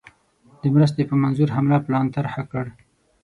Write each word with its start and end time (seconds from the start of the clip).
د 0.61 0.63
مرستي 0.73 1.03
په 1.09 1.15
منظور 1.23 1.49
حمله 1.55 1.77
پلان 1.85 2.05
طرح 2.15 2.33
کړ. 2.51 2.65